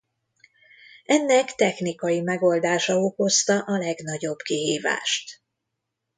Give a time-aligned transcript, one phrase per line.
[1.05, 5.41] Ennek technikai megoldása okozta a legnagyobb kihívást.